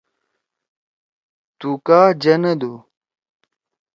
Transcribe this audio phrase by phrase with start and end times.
[1.59, 2.73] تُو کا جنَدُو؟